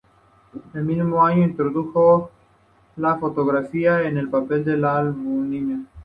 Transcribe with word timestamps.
Ese 0.55 0.81
mismo 0.81 1.23
año 1.23 1.43
introdujo 1.43 2.31
la 2.95 3.17
fotografía 3.19 4.01
en 4.01 4.31
papel 4.31 4.67
a 4.71 4.75
la 4.75 4.97
albúmina. 4.97 5.85